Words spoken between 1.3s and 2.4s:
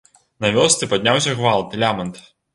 гвалт, лямант.